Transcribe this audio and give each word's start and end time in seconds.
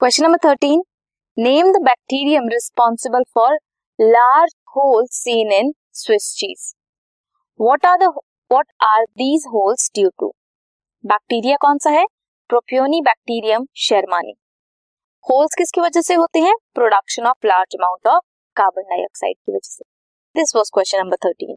Question 0.00 0.24
number 0.24 0.38
thirteen 0.44 0.82
name 1.36 1.70
the 1.72 1.80
bacterium 1.84 2.46
responsible 2.48 3.22
for 3.34 3.56
large 3.98 4.52
holes 4.76 5.18
seen 5.24 5.52
in 5.52 5.72
Swiss 6.02 6.28
cheese 6.38 6.62
what 7.60 7.84
are 7.86 7.98
the 8.02 8.08
are 8.82 9.04
these 9.22 9.44
holes 9.46 9.90
due 9.94 10.08
to 10.20 10.32
bacteria 11.04 11.56
कौन 11.62 11.78
सा 11.78 11.90
है? 11.90 12.06
प्रोप्योनी 12.50 13.00
bacterium 13.02 13.66
शेरमानी 13.88 14.34
holes 15.24 15.54
किसकी 15.58 15.80
वजह 15.80 16.00
से 16.00 16.14
होते 16.14 16.38
हैं? 16.38 16.54
Production 16.74 17.26
of 17.26 17.46
large 17.46 17.76
amount 17.80 18.08
of 18.14 18.24
carbon 18.56 18.88
dioxide 18.90 19.36
की 19.36 19.52
वजह 19.52 19.68
से. 19.68 19.84
This 20.34 20.56
was 20.56 20.70
question 20.74 20.98
number 20.98 21.26
thirteen 21.26 21.56